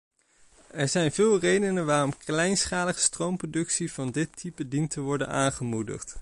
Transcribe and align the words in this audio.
Er 0.71 0.87
zijn 0.87 1.11
veel 1.11 1.39
redenen 1.39 1.85
waarom 1.85 2.17
kleinschalige 2.17 2.99
stroomproductie 2.99 3.91
van 3.93 4.11
dit 4.11 4.35
type 4.35 4.67
dient 4.67 4.89
te 4.91 5.01
worden 5.01 5.27
aangemoedigd. 5.27 6.19